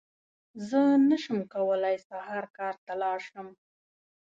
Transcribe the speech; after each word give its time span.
زه 0.69 0.81
نشم 1.09 1.37
کولی 1.53 1.97
سهار 2.07 2.45
کار 2.57 2.75
ته 2.85 2.93
لاړ 3.01 3.19
شم! 3.29 3.47